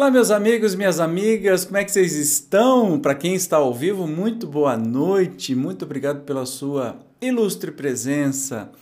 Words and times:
Olá, 0.00 0.10
meus 0.10 0.30
amigos, 0.30 0.74
minhas 0.74 0.98
amigas, 0.98 1.66
como 1.66 1.76
é 1.76 1.84
que 1.84 1.92
vocês 1.92 2.14
estão? 2.14 2.98
Para 2.98 3.14
quem 3.14 3.34
está 3.34 3.58
ao 3.58 3.74
vivo, 3.74 4.06
muito 4.06 4.46
boa 4.46 4.74
noite, 4.74 5.54
muito 5.54 5.84
obrigado 5.84 6.22
pela 6.22 6.46
sua 6.46 6.98
ilustre 7.20 7.70
presença, 7.70 8.72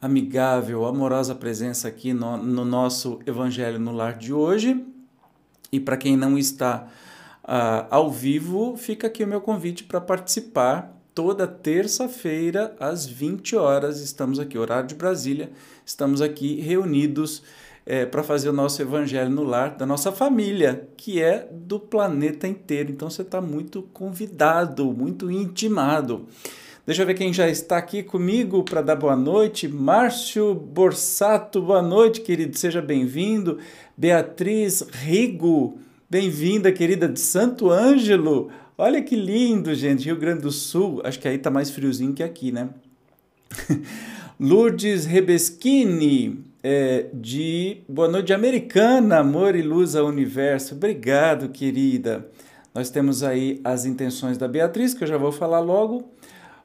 amigável, 0.00 0.86
amorosa 0.86 1.34
presença 1.34 1.88
aqui 1.88 2.12
no, 2.12 2.36
no 2.36 2.64
nosso 2.64 3.18
Evangelho 3.26 3.80
no 3.80 3.90
Lar 3.90 4.16
de 4.16 4.32
hoje. 4.32 4.86
E 5.72 5.80
para 5.80 5.96
quem 5.96 6.16
não 6.16 6.38
está 6.38 6.86
uh, 7.42 7.88
ao 7.90 8.08
vivo, 8.08 8.76
fica 8.76 9.08
aqui 9.08 9.24
o 9.24 9.28
meu 9.28 9.40
convite 9.40 9.82
para 9.82 10.00
participar. 10.00 10.96
Toda 11.12 11.48
terça-feira, 11.48 12.76
às 12.78 13.04
20 13.04 13.56
horas, 13.56 14.00
estamos 14.00 14.38
aqui, 14.38 14.56
horário 14.56 14.86
de 14.86 14.94
Brasília, 14.94 15.50
estamos 15.84 16.22
aqui 16.22 16.60
reunidos 16.60 17.42
é, 17.90 18.04
para 18.04 18.22
fazer 18.22 18.50
o 18.50 18.52
nosso 18.52 18.82
evangelho 18.82 19.30
no 19.30 19.42
lar 19.42 19.74
da 19.74 19.86
nossa 19.86 20.12
família, 20.12 20.86
que 20.94 21.22
é 21.22 21.48
do 21.50 21.80
planeta 21.80 22.46
inteiro. 22.46 22.92
Então 22.92 23.08
você 23.08 23.22
está 23.22 23.40
muito 23.40 23.80
convidado, 23.94 24.92
muito 24.92 25.30
intimado. 25.30 26.26
Deixa 26.84 27.00
eu 27.00 27.06
ver 27.06 27.14
quem 27.14 27.32
já 27.32 27.48
está 27.48 27.78
aqui 27.78 28.02
comigo 28.02 28.62
para 28.62 28.82
dar 28.82 28.94
boa 28.94 29.16
noite. 29.16 29.66
Márcio 29.66 30.54
Borsato, 30.54 31.62
boa 31.62 31.80
noite, 31.80 32.20
querido, 32.20 32.58
seja 32.58 32.82
bem-vindo. 32.82 33.58
Beatriz 33.96 34.82
Rigo, 34.92 35.78
bem-vinda, 36.10 36.70
querida, 36.70 37.08
de 37.08 37.18
Santo 37.18 37.70
Ângelo. 37.70 38.50
Olha 38.76 39.00
que 39.00 39.16
lindo, 39.16 39.74
gente, 39.74 40.04
Rio 40.04 40.18
Grande 40.18 40.42
do 40.42 40.52
Sul. 40.52 41.00
Acho 41.04 41.18
que 41.18 41.26
aí 41.26 41.38
tá 41.38 41.50
mais 41.50 41.70
friozinho 41.70 42.12
que 42.12 42.22
aqui, 42.22 42.52
né? 42.52 42.68
Lourdes 44.38 45.06
Rebeschini, 45.06 46.47
é, 46.62 47.06
de 47.12 47.82
Boa 47.88 48.08
Noite 48.08 48.32
Americana, 48.32 49.18
Amor 49.18 49.54
e 49.54 49.62
Luz 49.62 49.94
ao 49.94 50.06
Universo. 50.06 50.74
Obrigado, 50.74 51.48
querida. 51.50 52.28
Nós 52.74 52.90
temos 52.90 53.22
aí 53.22 53.60
as 53.64 53.84
intenções 53.84 54.36
da 54.38 54.48
Beatriz, 54.48 54.94
que 54.94 55.04
eu 55.04 55.08
já 55.08 55.16
vou 55.16 55.32
falar 55.32 55.60
logo. 55.60 56.10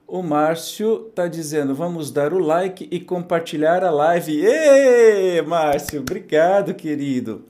O 0.08 0.22
Márcio 0.22 1.08
está 1.10 1.28
dizendo: 1.28 1.74
vamos 1.74 2.12
dar 2.12 2.34
o 2.34 2.40
like 2.40 2.88
e 2.92 3.00
compartilhar 3.00 3.84
a 3.84 3.92
live. 3.92 4.46
Ê, 4.46 5.42
Márcio, 5.42 6.02
obrigado, 6.02 6.74
querido. 6.74 7.46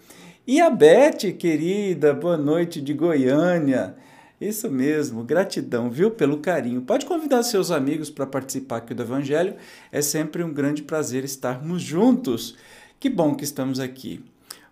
E 0.45 0.59
a 0.59 0.69
Beth, 0.69 1.31
querida, 1.37 2.13
boa 2.13 2.37
noite 2.37 2.81
de 2.81 2.93
Goiânia. 2.93 3.95
Isso 4.39 4.69
mesmo, 4.69 5.23
gratidão, 5.23 5.89
viu, 5.89 6.11
pelo 6.11 6.39
carinho. 6.39 6.81
Pode 6.81 7.05
convidar 7.05 7.43
seus 7.43 7.71
amigos 7.71 8.09
para 8.09 8.25
participar 8.25 8.77
aqui 8.77 8.93
do 8.93 9.03
Evangelho, 9.03 9.55
é 9.91 10.01
sempre 10.01 10.43
um 10.43 10.51
grande 10.51 10.83
prazer 10.83 11.23
estarmos 11.23 11.81
juntos. 11.81 12.55
Que 12.99 13.09
bom 13.09 13.35
que 13.35 13.43
estamos 13.43 13.79
aqui. 13.79 14.23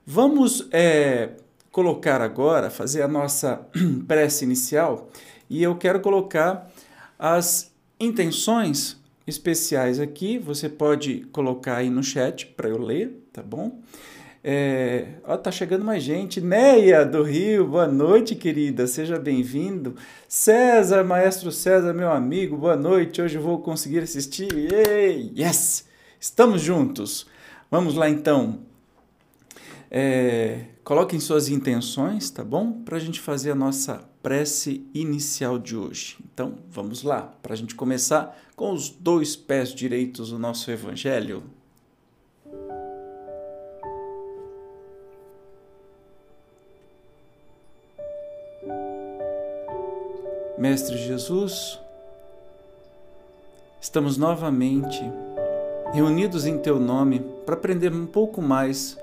Vamos 0.05 0.67
é, 0.71 1.31
colocar 1.71 2.21
agora, 2.21 2.69
fazer 2.69 3.01
a 3.01 3.07
nossa 3.07 3.65
prece 4.07 4.43
inicial 4.43 5.09
e 5.49 5.63
eu 5.63 5.75
quero 5.75 5.99
colocar 6.01 6.69
as 7.17 7.71
intenções 7.99 8.99
especiais 9.27 9.99
aqui. 9.99 10.37
Você 10.37 10.67
pode 10.67 11.27
colocar 11.31 11.77
aí 11.77 11.89
no 11.89 12.03
chat 12.03 12.47
para 12.47 12.69
eu 12.69 12.77
ler, 12.77 13.25
tá 13.31 13.41
bom? 13.41 13.79
É, 14.43 15.19
ó, 15.23 15.37
tá 15.37 15.51
chegando 15.51 15.85
mais 15.85 16.01
gente. 16.01 16.41
Neia 16.41 17.05
do 17.05 17.21
Rio, 17.21 17.67
boa 17.67 17.87
noite, 17.87 18.33
querida. 18.33 18.87
Seja 18.87 19.19
bem-vindo. 19.19 19.95
César, 20.27 21.03
maestro 21.03 21.51
César, 21.51 21.93
meu 21.93 22.11
amigo, 22.11 22.57
boa 22.57 22.75
noite. 22.75 23.21
Hoje 23.21 23.37
vou 23.37 23.59
conseguir 23.59 23.99
assistir. 23.99 24.51
Yay! 24.51 25.31
Yes! 25.37 25.85
Estamos 26.19 26.61
juntos. 26.61 27.27
Vamos 27.69 27.93
lá 27.93 28.09
então. 28.09 28.59
É, 29.91 30.65
coloquem 30.83 31.19
suas 31.19 31.47
intenções, 31.47 32.31
tá 32.31 32.43
bom? 32.43 32.81
Para 32.83 32.97
a 32.97 32.99
gente 32.99 33.19
fazer 33.19 33.51
a 33.51 33.55
nossa 33.55 34.09
prece 34.23 34.87
inicial 34.93 35.59
de 35.59 35.75
hoje. 35.77 36.17
Então, 36.33 36.55
vamos 36.67 37.03
lá, 37.03 37.21
para 37.43 37.53
a 37.53 37.57
gente 37.57 37.75
começar 37.75 38.35
com 38.55 38.71
os 38.71 38.89
dois 38.89 39.35
pés 39.35 39.73
direitos 39.73 40.31
do 40.31 40.39
nosso 40.39 40.71
Evangelho. 40.71 41.43
Mestre 50.61 50.95
Jesus, 50.95 51.79
estamos 53.81 54.15
novamente 54.15 55.01
reunidos 55.91 56.45
em 56.45 56.59
Teu 56.59 56.79
nome 56.79 57.19
para 57.47 57.55
aprender 57.55 57.91
um 57.91 58.05
pouco 58.05 58.43
mais 58.43 58.95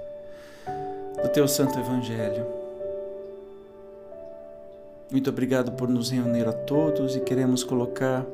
do 1.20 1.28
Teu 1.30 1.48
Santo 1.48 1.76
Evangelho. 1.76 2.46
Muito 5.10 5.30
obrigado 5.30 5.72
por 5.72 5.88
nos 5.88 6.10
reunir 6.10 6.46
a 6.46 6.52
todos 6.52 7.16
e 7.16 7.20
queremos 7.22 7.64
colocar 7.64 8.24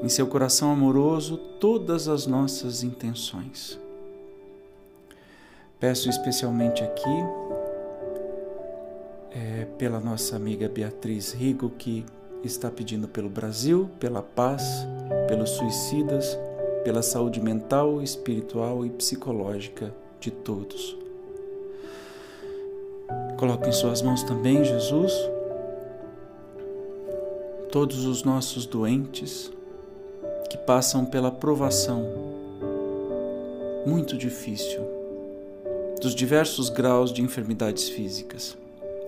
em 0.00 0.08
Seu 0.08 0.28
coração 0.28 0.70
amoroso 0.70 1.36
todas 1.58 2.06
as 2.06 2.24
nossas 2.24 2.84
intenções. 2.84 3.76
Peço 5.80 6.08
especialmente 6.08 6.84
aqui 6.84 7.41
pela 9.82 9.98
nossa 9.98 10.36
amiga 10.36 10.68
Beatriz 10.68 11.32
Rigo, 11.32 11.68
que 11.70 12.06
está 12.44 12.70
pedindo 12.70 13.08
pelo 13.08 13.28
Brasil, 13.28 13.90
pela 13.98 14.22
paz, 14.22 14.62
pelos 15.26 15.50
suicidas, 15.50 16.38
pela 16.84 17.02
saúde 17.02 17.40
mental, 17.40 18.00
espiritual 18.00 18.86
e 18.86 18.90
psicológica 18.90 19.92
de 20.20 20.30
todos. 20.30 20.96
Coloque 23.36 23.68
em 23.68 23.72
Suas 23.72 24.02
mãos 24.02 24.22
também, 24.22 24.64
Jesus, 24.64 25.12
todos 27.72 28.04
os 28.04 28.22
nossos 28.22 28.64
doentes 28.66 29.50
que 30.48 30.58
passam 30.58 31.04
pela 31.04 31.32
provação 31.32 32.06
muito 33.84 34.16
difícil 34.16 34.80
dos 36.00 36.14
diversos 36.14 36.68
graus 36.68 37.12
de 37.12 37.20
enfermidades 37.20 37.88
físicas. 37.88 38.61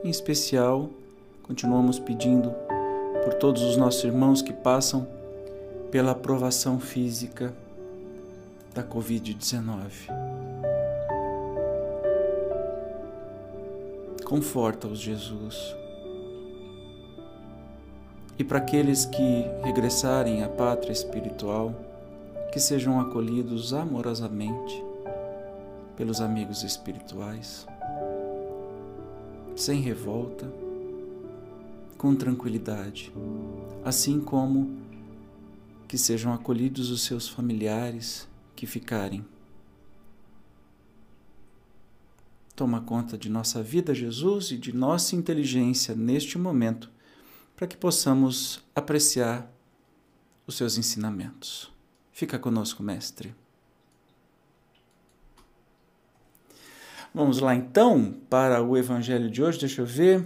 Em 0.05 0.11
especial, 0.11 0.91
continuamos 1.45 1.99
pedindo 1.99 2.53
por 3.25 3.33
todos 3.33 3.63
os 3.63 3.75
nossos 3.75 4.05
irmãos 4.05 4.43
que 4.43 4.53
passam 4.53 5.09
pela 5.91 6.13
aprovação 6.13 6.79
física 6.79 7.55
da 8.75 8.83
Covid-19. 8.83 9.65
Conforta-os, 14.27 14.99
Jesus. 14.99 15.75
E 18.39 18.45
para 18.45 18.59
aqueles 18.59 19.07
que 19.07 19.47
regressarem 19.63 20.45
à 20.45 20.51
pátria 20.51 20.93
espiritual, 20.93 21.75
que 22.53 22.61
sejam 22.61 23.01
acolhidos 23.01 23.73
amorosamente 23.73 24.85
pelos 25.97 26.21
amigos 26.21 26.63
espirituais 26.63 27.67
sem 29.57 29.81
revolta, 29.81 30.53
com 31.97 32.15
tranquilidade, 32.15 33.13
assim 33.85 34.21
como 34.21 34.77
que 35.87 35.97
sejam 35.97 36.33
acolhidos 36.33 36.91
os 36.91 37.03
seus 37.03 37.29
familiares 37.29 38.29
que 38.57 38.67
ficarem. 38.67 39.25
Toma 42.57 42.81
conta 42.81 43.19
de 43.19 43.29
nossa 43.29 43.63
vida, 43.63 43.95
Jesus, 43.95 44.51
e 44.51 44.59
de 44.59 44.75
nossa 44.75 45.17
inteligência 45.17 45.95
neste 45.95 46.39
momento, 46.39 46.91
para 47.57 47.67
que 47.67 47.77
possamos 47.77 48.63
apreciar 48.75 49.51
os 50.47 50.57
seus 50.57 50.77
ensinamentos. 50.77 51.73
Fica 52.13 52.39
conosco, 52.39 52.83
Mestre. 52.83 53.35
Vamos 57.15 57.39
lá 57.39 57.55
então 57.55 58.13
para 58.29 58.61
o 58.61 58.77
evangelho 58.77 59.31
de 59.31 59.41
hoje, 59.41 59.61
deixa 59.61 59.81
eu 59.83 59.87
ver. 59.87 60.25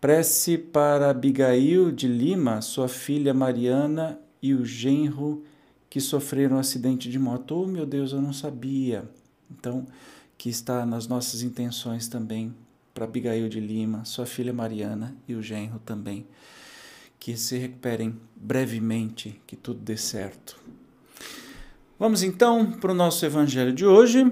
Prece 0.00 0.58
para 0.58 1.08
Abigail 1.08 1.92
de 1.92 2.08
Lima, 2.08 2.60
sua 2.62 2.88
filha 2.88 3.32
Mariana 3.32 4.18
e 4.42 4.52
o 4.52 4.64
genro 4.64 5.44
que 5.88 6.00
sofreram 6.00 6.56
um 6.56 6.58
acidente 6.58 7.08
de 7.08 7.16
moto. 7.16 7.62
Oh, 7.62 7.66
meu 7.66 7.86
Deus, 7.86 8.10
eu 8.10 8.20
não 8.20 8.32
sabia. 8.32 9.08
Então, 9.48 9.86
que 10.36 10.50
está 10.50 10.84
nas 10.84 11.06
nossas 11.06 11.42
intenções 11.42 12.08
também 12.08 12.52
para 12.92 13.04
Abigail 13.04 13.48
de 13.48 13.60
Lima, 13.60 14.04
sua 14.04 14.26
filha 14.26 14.52
Mariana 14.52 15.14
e 15.28 15.36
o 15.36 15.42
genro 15.42 15.78
também. 15.78 16.26
Que 17.20 17.36
se 17.36 17.56
recuperem 17.56 18.18
brevemente, 18.34 19.40
que 19.46 19.54
tudo 19.54 19.78
dê 19.78 19.96
certo. 19.96 20.58
Vamos 21.96 22.24
então 22.24 22.72
para 22.72 22.90
o 22.90 22.96
nosso 22.96 23.24
evangelho 23.24 23.72
de 23.72 23.86
hoje. 23.86 24.26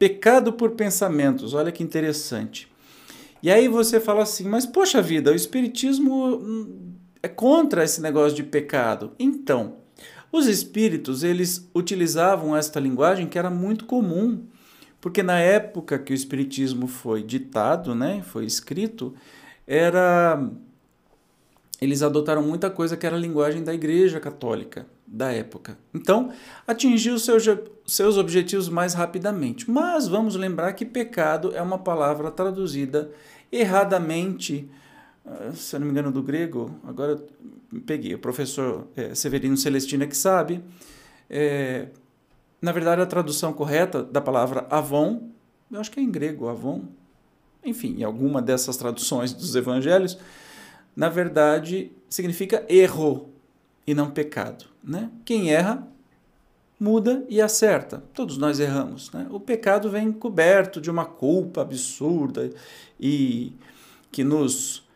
Pecado 0.00 0.54
por 0.54 0.70
pensamentos, 0.70 1.52
olha 1.52 1.70
que 1.70 1.82
interessante. 1.82 2.66
E 3.42 3.50
aí 3.50 3.68
você 3.68 4.00
fala 4.00 4.22
assim, 4.22 4.48
mas 4.48 4.64
poxa 4.64 5.02
vida, 5.02 5.30
o 5.30 5.34
Espiritismo 5.34 6.36
hum, 6.36 6.94
é 7.22 7.28
contra 7.28 7.84
esse 7.84 8.00
negócio 8.00 8.34
de 8.34 8.42
pecado. 8.42 9.12
Então, 9.18 9.76
os 10.32 10.46
espíritos, 10.46 11.22
eles 11.22 11.68
utilizavam 11.74 12.56
esta 12.56 12.80
linguagem 12.80 13.26
que 13.26 13.38
era 13.38 13.50
muito 13.50 13.84
comum, 13.84 14.46
porque 15.02 15.22
na 15.22 15.38
época 15.38 15.98
que 15.98 16.14
o 16.14 16.16
Espiritismo 16.16 16.86
foi 16.86 17.22
ditado, 17.22 17.94
né, 17.94 18.22
foi 18.22 18.46
escrito, 18.46 19.14
era 19.66 20.42
eles 21.80 22.02
adotaram 22.02 22.42
muita 22.42 22.68
coisa 22.68 22.96
que 22.96 23.06
era 23.06 23.16
a 23.16 23.18
linguagem 23.18 23.64
da 23.64 23.72
Igreja 23.72 24.20
Católica 24.20 24.86
da 25.06 25.32
época. 25.32 25.78
Então, 25.94 26.30
atingiu 26.66 27.18
seus, 27.18 27.44
seus 27.86 28.16
objetivos 28.16 28.68
mais 28.68 28.92
rapidamente. 28.94 29.68
Mas 29.70 30.06
vamos 30.06 30.36
lembrar 30.36 30.74
que 30.74 30.84
pecado 30.84 31.52
é 31.54 31.62
uma 31.62 31.78
palavra 31.78 32.30
traduzida 32.30 33.10
erradamente, 33.50 34.70
ah, 35.26 35.52
se 35.54 35.74
eu 35.74 35.80
não 35.80 35.86
me 35.86 35.92
engano, 35.92 36.12
do 36.12 36.22
grego, 36.22 36.70
agora 36.84 37.20
peguei, 37.86 38.14
o 38.14 38.18
professor 38.18 38.86
é, 38.94 39.14
Severino 39.14 39.56
Celestina 39.56 40.06
que 40.06 40.16
sabe, 40.16 40.62
é, 41.28 41.88
na 42.60 42.72
verdade 42.72 43.00
a 43.00 43.06
tradução 43.06 43.52
correta 43.52 44.02
da 44.02 44.20
palavra 44.20 44.66
avon, 44.70 45.30
eu 45.70 45.80
acho 45.80 45.90
que 45.90 45.98
é 45.98 46.02
em 46.02 46.10
grego, 46.10 46.48
avon, 46.48 46.84
enfim, 47.64 47.96
em 47.98 48.04
alguma 48.04 48.40
dessas 48.40 48.76
traduções 48.76 49.32
dos 49.32 49.54
evangelhos, 49.54 50.18
na 50.94 51.08
verdade 51.08 51.92
significa 52.08 52.64
erro 52.68 53.30
e 53.86 53.94
não 53.94 54.10
pecado. 54.10 54.66
Né? 54.82 55.10
Quem 55.24 55.52
erra, 55.52 55.86
muda 56.78 57.24
e 57.28 57.40
acerta. 57.40 58.02
Todos 58.14 58.38
nós 58.38 58.58
erramos. 58.58 59.10
Né? 59.12 59.26
O 59.30 59.38
pecado 59.38 59.90
vem 59.90 60.10
coberto 60.10 60.80
de 60.80 60.90
uma 60.90 61.04
culpa 61.04 61.60
absurda 61.60 62.50
e 62.98 63.52
que 64.10 64.24
nos, 64.24 64.88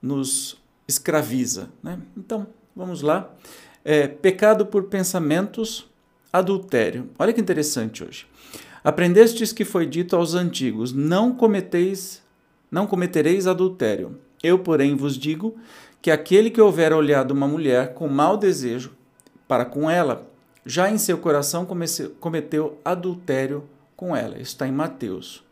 nos 0.00 0.56
escraviza. 0.86 1.70
Né? 1.82 1.98
Então, 2.16 2.46
vamos 2.74 3.02
lá. 3.02 3.30
É, 3.84 4.06
pecado 4.06 4.64
por 4.66 4.84
pensamentos, 4.84 5.90
adultério. 6.32 7.10
Olha 7.18 7.32
que 7.32 7.40
interessante 7.40 8.04
hoje. 8.04 8.26
Aprendestes 8.84 9.52
que 9.52 9.64
foi 9.64 9.86
dito 9.86 10.16
aos 10.16 10.34
antigos: 10.34 10.92
não 10.92 11.34
cometeis, 11.34 12.22
não 12.70 12.86
cometereis 12.86 13.46
adultério. 13.46 14.18
Eu, 14.42 14.58
porém, 14.58 14.96
vos 14.96 15.16
digo 15.16 15.54
que 16.00 16.10
aquele 16.10 16.50
que 16.50 16.60
houver 16.60 16.92
olhado 16.92 17.30
uma 17.30 17.46
mulher 17.46 17.94
com 17.94 18.08
mau 18.08 18.36
desejo 18.36 18.92
para 19.46 19.64
com 19.64 19.88
ela, 19.88 20.26
já 20.66 20.90
em 20.90 20.98
seu 20.98 21.18
coração 21.18 21.66
cometeu 22.18 22.78
adultério 22.84 23.64
com 23.96 24.16
ela. 24.16 24.34
Isso 24.34 24.52
está 24.52 24.66
em 24.66 24.72
Mateus. 24.72 25.44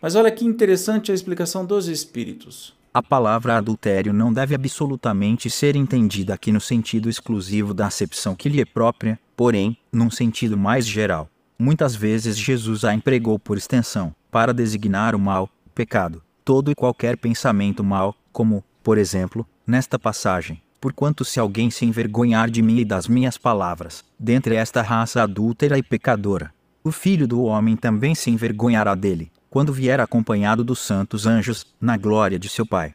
Mas 0.00 0.14
olha 0.14 0.30
que 0.30 0.44
interessante 0.44 1.10
a 1.10 1.14
explicação 1.14 1.64
dos 1.64 1.88
Espíritos. 1.88 2.76
A 2.92 3.02
palavra 3.02 3.56
adultério 3.56 4.12
não 4.12 4.32
deve 4.32 4.54
absolutamente 4.54 5.48
ser 5.50 5.76
entendida 5.76 6.34
aqui 6.34 6.50
no 6.50 6.60
sentido 6.60 7.08
exclusivo 7.08 7.72
da 7.72 7.86
acepção 7.86 8.34
que 8.34 8.48
lhe 8.48 8.60
é 8.60 8.64
própria, 8.64 9.18
porém, 9.36 9.76
num 9.92 10.10
sentido 10.10 10.56
mais 10.56 10.86
geral. 10.86 11.28
Muitas 11.58 11.94
vezes 11.94 12.36
Jesus 12.36 12.84
a 12.84 12.94
empregou 12.94 13.38
por 13.38 13.56
extensão, 13.56 14.14
para 14.30 14.54
designar 14.54 15.14
o 15.14 15.18
mal, 15.18 15.48
o 15.66 15.70
pecado, 15.70 16.22
todo 16.48 16.70
e 16.70 16.74
qualquer 16.74 17.18
pensamento 17.18 17.84
mal, 17.84 18.16
como, 18.32 18.64
por 18.82 18.96
exemplo, 18.96 19.46
nesta 19.66 19.98
passagem, 19.98 20.62
Porquanto 20.80 21.22
se 21.22 21.38
alguém 21.38 21.70
se 21.70 21.84
envergonhar 21.84 22.48
de 22.48 22.62
mim 22.62 22.78
e 22.78 22.86
das 22.86 23.06
minhas 23.06 23.36
palavras, 23.36 24.02
dentre 24.18 24.54
esta 24.54 24.80
raça 24.80 25.22
adúltera 25.22 25.76
e 25.76 25.82
pecadora, 25.82 26.54
o 26.82 26.90
filho 26.90 27.28
do 27.28 27.42
homem 27.42 27.76
também 27.76 28.14
se 28.14 28.30
envergonhará 28.30 28.94
dele, 28.94 29.30
quando 29.50 29.74
vier 29.74 30.00
acompanhado 30.00 30.64
dos 30.64 30.78
santos 30.78 31.26
anjos, 31.26 31.66
na 31.78 31.98
glória 31.98 32.38
de 32.38 32.48
seu 32.48 32.64
Pai. 32.64 32.94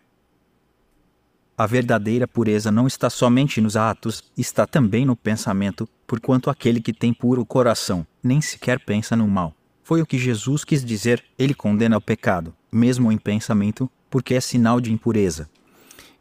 A 1.55 1.67
verdadeira 1.67 2.27
pureza 2.27 2.71
não 2.71 2.87
está 2.87 3.07
somente 3.07 3.61
nos 3.61 3.77
atos, 3.77 4.23
está 4.35 4.65
também 4.65 5.05
no 5.05 5.15
pensamento, 5.15 5.87
porquanto 6.07 6.49
aquele 6.49 6.81
que 6.81 6.91
tem 6.91 7.13
puro 7.13 7.45
coração, 7.45 8.07
nem 8.23 8.41
sequer 8.41 8.79
pensa 8.79 9.15
no 9.15 9.27
mal. 9.27 9.53
Foi 9.83 10.01
o 10.01 10.07
que 10.07 10.17
Jesus 10.17 10.63
quis 10.63 10.83
dizer, 10.83 11.23
ele 11.37 11.53
condena 11.53 11.97
o 11.97 12.01
pecado, 12.01 12.55
mesmo 12.73 13.11
em 13.11 13.17
pensamento, 13.17 13.89
porque 14.09 14.33
é 14.33 14.41
sinal 14.41 14.81
de 14.81 14.91
impureza. 14.91 15.49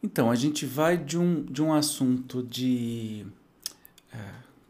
Então, 0.03 0.31
a 0.31 0.35
gente 0.35 0.67
vai 0.67 0.97
de 0.97 1.17
um, 1.17 1.43
de 1.45 1.63
um 1.63 1.73
assunto 1.73 2.43
de. 2.43 3.25
É, 4.13 4.19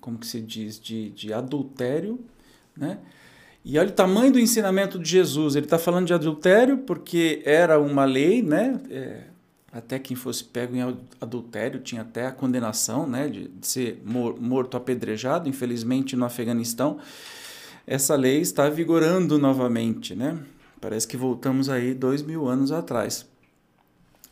como 0.00 0.18
que 0.18 0.26
se 0.26 0.40
diz? 0.40 0.78
De, 0.78 1.10
de 1.10 1.32
adultério, 1.32 2.20
né? 2.76 2.98
E 3.64 3.78
olha 3.78 3.88
o 3.88 3.92
tamanho 3.92 4.32
do 4.32 4.38
ensinamento 4.40 4.98
de 4.98 5.08
Jesus. 5.08 5.54
Ele 5.54 5.66
está 5.66 5.78
falando 5.78 6.06
de 6.06 6.12
adultério 6.12 6.78
porque 6.78 7.40
era 7.44 7.78
uma 7.78 8.04
lei, 8.04 8.42
né? 8.42 8.80
É, 8.90 9.22
até 9.72 9.98
quem 9.98 10.16
fosse 10.16 10.44
pego 10.44 10.76
em 10.76 10.82
adultério 11.20 11.80
tinha 11.80 12.02
até 12.02 12.26
a 12.26 12.32
condenação, 12.32 13.06
né? 13.06 13.28
De, 13.28 13.48
de 13.48 13.66
ser 13.66 14.02
mor 14.04 14.38
morto 14.38 14.76
apedrejado. 14.76 15.48
Infelizmente, 15.48 16.16
no 16.16 16.24
Afeganistão, 16.24 16.98
essa 17.86 18.16
lei 18.16 18.40
está 18.40 18.68
vigorando 18.68 19.38
novamente, 19.38 20.14
né? 20.14 20.38
Parece 20.82 21.06
que 21.06 21.16
voltamos 21.16 21.68
aí 21.68 21.94
dois 21.94 22.22
mil 22.22 22.48
anos 22.48 22.72
atrás. 22.72 23.24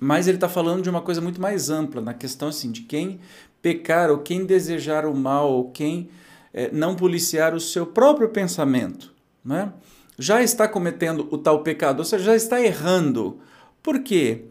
Mas 0.00 0.26
ele 0.26 0.36
está 0.36 0.48
falando 0.48 0.82
de 0.82 0.90
uma 0.90 1.00
coisa 1.00 1.20
muito 1.20 1.40
mais 1.40 1.70
ampla, 1.70 2.02
na 2.02 2.12
questão 2.12 2.48
assim, 2.48 2.72
de 2.72 2.80
quem 2.82 3.20
pecar 3.62 4.10
ou 4.10 4.18
quem 4.18 4.44
desejar 4.44 5.06
o 5.06 5.14
mal 5.14 5.52
ou 5.52 5.70
quem 5.70 6.10
é, 6.52 6.68
não 6.72 6.96
policiar 6.96 7.54
o 7.54 7.60
seu 7.60 7.86
próprio 7.86 8.30
pensamento, 8.30 9.14
né? 9.44 9.72
já 10.18 10.42
está 10.42 10.66
cometendo 10.66 11.28
o 11.30 11.38
tal 11.38 11.62
pecado, 11.62 12.00
ou 12.00 12.04
seja, 12.04 12.24
já 12.24 12.36
está 12.36 12.60
errando. 12.60 13.38
Por 13.80 14.00
quê? 14.02 14.46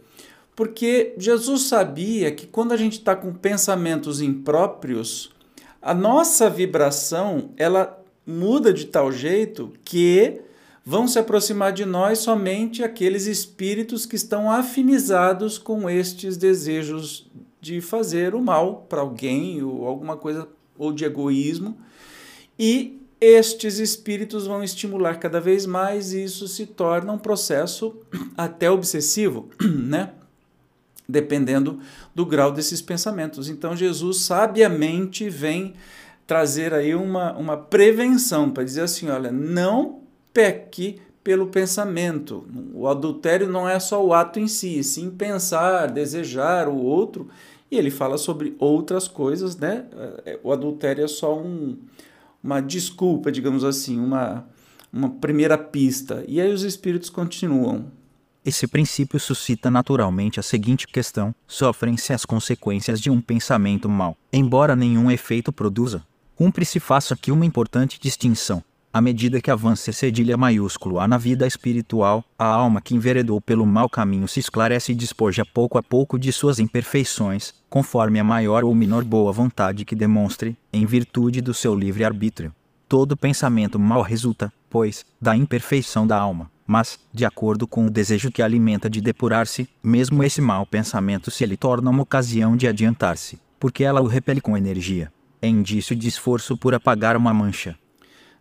Porque 0.55 1.13
Jesus 1.17 1.63
sabia 1.63 2.31
que 2.31 2.47
quando 2.47 2.71
a 2.71 2.77
gente 2.77 2.93
está 2.93 3.13
com 3.13 3.33
pensamentos 3.33 4.21
impróprios, 4.21 5.31
a 5.81 5.93
nossa 5.93 6.49
vibração 6.49 7.51
ela 7.57 8.01
muda 8.25 8.71
de 8.71 8.85
tal 8.85 9.11
jeito 9.11 9.73
que 9.83 10.41
vão 10.89 11.07
se 11.07 11.19
aproximar 11.19 11.71
de 11.71 11.85
nós 11.85 12.17
somente 12.17 12.83
aqueles 12.83 13.27
espíritos 13.27 14.07
que 14.07 14.15
estão 14.15 14.51
afinizados 14.51 15.59
com 15.59 15.87
estes 15.87 16.35
desejos 16.35 17.29
de 17.61 17.79
fazer 17.79 18.33
o 18.33 18.41
mal 18.41 18.87
para 18.89 19.01
alguém 19.01 19.61
ou 19.61 19.85
alguma 19.85 20.17
coisa 20.17 20.47
ou 20.75 20.91
de 20.91 21.05
egoísmo 21.05 21.77
e 22.57 22.99
estes 23.21 23.77
espíritos 23.77 24.47
vão 24.47 24.63
estimular 24.63 25.19
cada 25.19 25.39
vez 25.39 25.67
mais 25.67 26.11
e 26.11 26.23
isso 26.23 26.47
se 26.47 26.65
torna 26.65 27.13
um 27.13 27.19
processo 27.19 27.95
até 28.35 28.71
obsessivo, 28.71 29.47
né? 29.61 30.13
Dependendo 31.07 31.79
do 32.15 32.25
grau 32.25 32.51
desses 32.51 32.81
pensamentos. 32.81 33.47
Então 33.47 33.75
Jesus 33.75 34.21
sabiamente 34.21 35.29
vem 35.29 35.75
trazer 36.25 36.73
aí 36.73 36.95
uma, 36.95 37.37
uma 37.37 37.57
prevenção 37.57 38.49
para 38.49 38.63
dizer 38.63 38.81
assim, 38.81 39.07
olha, 39.09 39.31
não 39.31 40.08
peque 40.33 41.01
pelo 41.23 41.47
pensamento. 41.47 42.45
O 42.73 42.87
adultério 42.87 43.47
não 43.47 43.67
é 43.67 43.79
só 43.79 44.03
o 44.03 44.13
ato 44.13 44.39
em 44.39 44.47
si, 44.47 44.83
sim 44.83 45.11
pensar, 45.11 45.87
desejar 45.87 46.67
o 46.67 46.77
outro. 46.77 47.29
E 47.71 47.77
ele 47.77 47.91
fala 47.91 48.17
sobre 48.17 48.55
outras 48.57 49.07
coisas, 49.07 49.55
né? 49.55 49.85
É, 50.25 50.39
o 50.43 50.51
adultério 50.51 51.03
é 51.03 51.07
só 51.07 51.37
um, 51.37 51.77
uma 52.43 52.61
desculpa, 52.61 53.31
digamos 53.31 53.63
assim, 53.63 53.99
uma, 53.99 54.47
uma 54.91 55.09
primeira 55.09 55.57
pista. 55.57 56.23
E 56.27 56.41
aí 56.41 56.51
os 56.51 56.63
espíritos 56.63 57.09
continuam. 57.09 57.85
Esse 58.43 58.65
princípio 58.65 59.19
suscita 59.19 59.69
naturalmente 59.69 60.39
a 60.39 60.43
seguinte 60.43 60.87
questão: 60.87 61.35
sofrem-se 61.47 62.13
as 62.13 62.25
consequências 62.25 62.99
de 62.99 63.11
um 63.11 63.21
pensamento 63.21 63.87
mau, 63.87 64.17
embora 64.33 64.75
nenhum 64.75 65.11
efeito 65.11 65.51
produza. 65.51 66.03
Cumpre-se 66.35 66.79
faça 66.79 67.13
aqui 67.13 67.31
uma 67.31 67.45
importante 67.45 67.99
distinção. 68.01 68.63
À 68.91 69.01
medida 69.01 69.39
que 69.39 69.51
avança 69.51 69.91
cedilha 69.93 70.35
maiúsculo 70.35 70.99
A 70.99 71.07
na 71.07 71.15
vida 71.15 71.45
espiritual, 71.45 72.23
a 72.37 72.45
alma 72.45 72.81
que 72.81 72.95
enveredou 72.95 73.39
pelo 73.39 73.63
mau 73.63 73.87
caminho 73.87 74.27
se 74.27 74.39
esclarece 74.39 74.91
e 74.91 74.95
despoja 74.95 75.45
pouco 75.45 75.77
a 75.77 75.83
pouco 75.83 76.17
de 76.17 76.31
suas 76.31 76.57
imperfeições, 76.57 77.53
conforme 77.69 78.19
a 78.19 78.23
maior 78.23 78.63
ou 78.63 78.73
menor 78.73 79.03
boa 79.03 79.31
vontade 79.31 79.85
que 79.85 79.95
demonstre, 79.95 80.57
em 80.73 80.87
virtude 80.87 81.39
do 81.39 81.53
seu 81.53 81.75
livre-arbítrio. 81.75 82.51
Todo 82.87 83.15
pensamento 83.15 83.77
mau 83.77 84.01
resulta, 84.01 84.51
pois, 84.67 85.05
da 85.21 85.37
imperfeição 85.37 86.07
da 86.07 86.17
alma, 86.17 86.49
mas, 86.65 86.99
de 87.13 87.25
acordo 87.25 87.67
com 87.67 87.85
o 87.85 87.91
desejo 87.91 88.31
que 88.31 88.41
alimenta 88.41 88.89
de 88.89 89.01
depurar-se, 89.01 89.69
mesmo 89.83 90.23
esse 90.23 90.41
mau 90.41 90.65
pensamento 90.65 91.29
se 91.29 91.45
lhe 91.45 91.55
torna 91.55 91.91
uma 91.91 92.01
ocasião 92.01 92.57
de 92.57 92.67
adiantar-se, 92.67 93.39
porque 93.59 93.83
ela 93.83 94.01
o 94.01 94.07
repele 94.07 94.41
com 94.41 94.57
energia. 94.57 95.11
É 95.39 95.47
indício 95.47 95.95
de 95.95 96.07
esforço 96.07 96.57
por 96.57 96.73
apagar 96.73 97.15
uma 97.15 97.31
mancha. 97.31 97.77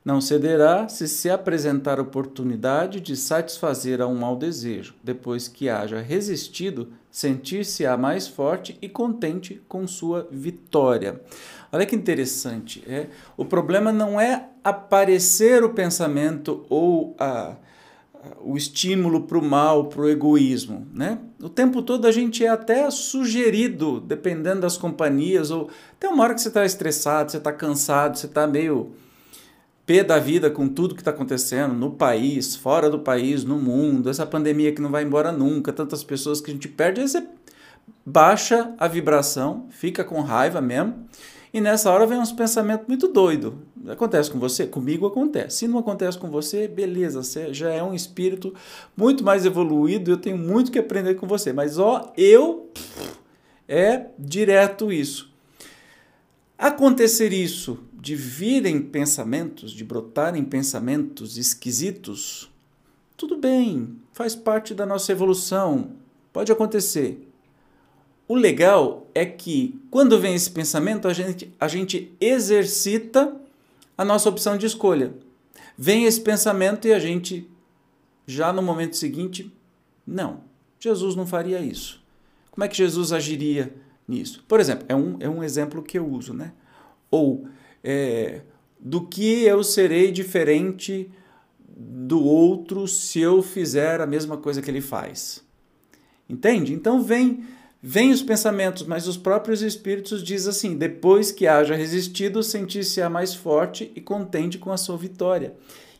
Não 0.09 0.23
cederá 0.23 0.89
se 0.89 1.07
se 1.07 1.29
apresentar 1.29 2.01
oportunidade 2.01 2.99
de 2.99 3.15
satisfazer 3.15 4.01
a 4.01 4.07
um 4.07 4.15
mau 4.15 4.37
desejo, 4.37 4.95
depois 5.05 5.49
que 5.49 5.69
haja 5.69 6.01
resistido, 6.01 6.89
sentir-se-á 7.11 7.95
mais 7.95 8.27
forte 8.27 8.79
e 8.81 8.89
contente 8.89 9.61
com 9.69 9.87
sua 9.87 10.27
vitória. 10.31 11.21
Olha 11.71 11.85
que 11.85 11.95
interessante. 11.95 12.83
É? 12.89 13.09
O 13.37 13.45
problema 13.45 13.93
não 13.93 14.19
é 14.19 14.49
aparecer 14.65 15.63
o 15.63 15.75
pensamento 15.75 16.65
ou 16.71 17.15
a, 17.21 17.57
o 18.41 18.57
estímulo 18.57 19.25
para 19.25 19.37
o 19.37 19.45
mal, 19.45 19.89
para 19.89 20.01
o 20.01 20.09
egoísmo. 20.09 20.87
Né? 20.95 21.19
O 21.39 21.51
tempo 21.51 21.83
todo 21.83 22.07
a 22.07 22.11
gente 22.11 22.43
é 22.43 22.49
até 22.49 22.91
sugerido, 22.91 24.01
dependendo 24.01 24.63
das 24.63 24.79
companhias, 24.79 25.51
ou 25.51 25.69
tem 26.01 26.09
uma 26.09 26.25
hora 26.25 26.35
que 26.35 26.41
você 26.41 26.49
está 26.49 26.65
estressado, 26.65 27.31
você 27.31 27.37
está 27.37 27.53
cansado, 27.53 28.17
você 28.17 28.25
está 28.25 28.47
meio 28.47 28.95
pé 29.89 30.05
da 30.05 30.19
vida 30.19 30.51
com 30.51 30.69
tudo 30.69 30.95
que 30.95 31.01
está 31.01 31.11
acontecendo 31.11 31.73
no 31.73 31.91
país, 31.91 32.55
fora 32.55 32.91
do 32.91 32.99
país, 32.99 33.43
no 33.43 33.59
mundo, 33.59 34.11
essa 34.11 34.27
pandemia 34.27 34.71
que 34.71 34.83
não 34.83 34.91
vai 34.91 35.03
embora 35.03 35.33
nunca, 35.33 35.73
tantas 35.73 36.05
pessoas 36.05 36.43
que 36.43 36.51
a 36.51 36.55
gente 36.55 36.69
perde, 36.69 37.01
aí 37.01 37.09
você 37.09 37.27
baixa 38.05 38.75
a 38.77 38.87
vibração, 38.87 39.67
fica 39.71 40.05
com 40.05 40.21
raiva 40.21 40.61
mesmo, 40.61 41.09
e 41.55 41.59
nessa 41.59 41.91
hora 41.91 42.07
vem 42.07 42.19
uns 42.19 42.31
pensamentos 42.31 42.87
muito 42.87 43.09
doidos. 43.09 43.55
Acontece 43.89 44.31
com 44.31 44.39
você? 44.39 44.67
Comigo 44.67 45.07
acontece. 45.07 45.61
Se 45.61 45.69
não 45.69 45.79
acontece 45.79 46.19
com 46.19 46.29
você, 46.29 46.69
beleza, 46.69 47.23
você 47.23 47.55
já 47.55 47.71
é 47.71 47.83
um 47.83 47.95
espírito 47.95 48.53
muito 48.95 49.25
mais 49.25 49.47
evoluído, 49.47 50.11
eu 50.11 50.19
tenho 50.19 50.37
muito 50.37 50.71
que 50.71 50.79
aprender 50.79 51.15
com 51.15 51.27
você, 51.27 51.51
mas 51.51 51.79
ó, 51.79 52.13
eu 52.15 52.71
é 53.67 54.09
direto 54.19 54.93
isso. 54.93 55.33
Acontecer 56.59 57.33
isso 57.33 57.88
de 58.01 58.15
virem 58.15 58.81
pensamentos, 58.81 59.73
de 59.73 59.83
brotarem 59.83 60.45
pensamentos 60.45 61.37
esquisitos, 61.37 62.49
tudo 63.17 63.37
bem, 63.37 63.97
faz 64.13 64.37
parte 64.37 64.73
da 64.73 64.87
nossa 64.87 65.11
evolução, 65.11 65.97
pode 66.33 66.53
acontecer. 66.53 67.29
O 68.29 68.37
legal 68.37 69.09
é 69.15 69.27
que 69.27 69.81
quando 69.91 70.21
vem 70.21 70.35
esse 70.35 70.51
pensamento, 70.51 71.09
a 71.09 71.13
gente, 71.13 71.53
a 71.59 71.67
gente 71.67 72.15
exercita 72.21 73.35
a 73.97 74.05
nossa 74.05 74.29
opção 74.29 74.57
de 74.57 74.67
escolha. 74.67 75.13
Vem 75.77 76.05
esse 76.05 76.21
pensamento 76.21 76.87
e 76.87 76.93
a 76.93 77.01
gente, 77.01 77.51
já 78.27 78.53
no 78.53 78.63
momento 78.63 78.97
seguinte, 78.97 79.53
não, 80.07 80.43
Jesus 80.79 81.17
não 81.17 81.27
faria 81.27 81.59
isso. 81.59 82.01
Como 82.53 82.65
é 82.65 82.69
que 82.69 82.77
Jesus 82.77 83.13
agiria 83.13 83.75
nisso? 84.07 84.45
Por 84.47 84.61
exemplo, 84.61 84.85
é 84.89 84.95
um, 84.95 85.17
é 85.19 85.29
um 85.29 85.43
exemplo 85.43 85.83
que 85.83 85.99
eu 85.99 86.07
uso, 86.07 86.33
né? 86.33 86.53
Ou 87.11 87.49
é, 87.83 88.43
do 88.79 89.07
que 89.07 89.45
eu 89.45 89.63
serei 89.63 90.11
diferente 90.11 91.11
do 91.67 92.25
outro 92.25 92.89
se 92.89 93.21
eu 93.21 93.43
fizer 93.43 94.01
a 94.01 94.07
mesma 94.07 94.37
coisa 94.37 94.61
que 94.61 94.71
ele 94.71 94.81
faz. 94.81 95.45
Entende? 96.29 96.73
Então 96.73 97.03
vem 97.03 97.45
vem 97.81 98.11
os 98.11 98.23
pensamentos, 98.23 98.83
mas 98.83 99.07
os 99.07 99.17
próprios 99.17 99.63
espíritos 99.63 100.23
diz 100.23 100.47
assim: 100.47 100.77
depois 100.77 101.31
que 101.31 101.47
haja 101.47 101.75
resistido, 101.75 102.43
sentir-se-á 102.43 103.09
mais 103.09 103.35
forte 103.35 103.93
e 103.95 104.01
contente 104.01 104.59
com 104.59 104.73
a 104.73 104.77
sua 104.77 104.97
vitória. 104.97 105.55